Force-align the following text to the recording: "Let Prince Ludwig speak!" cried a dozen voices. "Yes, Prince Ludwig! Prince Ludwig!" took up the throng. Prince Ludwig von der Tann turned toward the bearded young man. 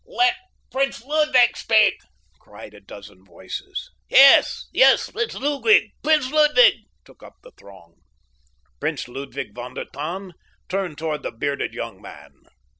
"Let 0.07 0.33
Prince 0.71 1.03
Ludwig 1.05 1.55
speak!" 1.55 1.99
cried 2.39 2.73
a 2.73 2.79
dozen 2.81 3.23
voices. 3.23 3.91
"Yes, 4.09 4.65
Prince 5.11 5.35
Ludwig! 5.35 5.91
Prince 6.03 6.31
Ludwig!" 6.31 6.73
took 7.05 7.21
up 7.21 7.35
the 7.43 7.51
throng. 7.51 8.01
Prince 8.79 9.07
Ludwig 9.07 9.53
von 9.53 9.75
der 9.75 9.85
Tann 9.85 10.33
turned 10.69 10.97
toward 10.97 11.21
the 11.21 11.29
bearded 11.31 11.75
young 11.75 12.01
man. 12.01 12.33